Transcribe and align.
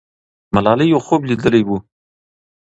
ملالۍ 0.53 0.87
یو 0.93 0.99
خوب 1.05 1.21
لیدلی 1.29 1.61
وو. 1.65 1.77